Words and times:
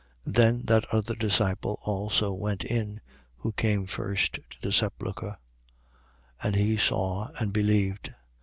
20:8. 0.25 0.33
Then 0.33 0.61
that 0.65 0.85
other 0.91 1.13
disciple 1.13 1.77
also 1.83 2.33
went 2.33 2.63
in, 2.63 3.01
who 3.37 3.51
came 3.51 3.85
first 3.85 4.33
to 4.49 4.59
the 4.59 4.71
sepulchre: 4.71 5.37
and 6.41 6.55
he 6.55 6.75
saw 6.75 7.27
and 7.39 7.53
believed. 7.53 8.11